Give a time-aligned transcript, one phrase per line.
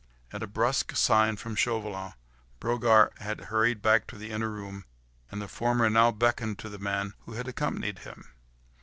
[0.33, 2.13] At a brusque sign from Chauvelin,
[2.59, 4.85] Brogard had hurried back to the inner room,
[5.29, 8.29] and the former now beckoned to the man who had accompanied him.